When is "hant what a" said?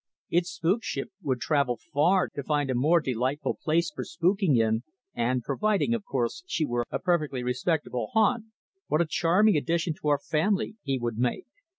8.15-9.05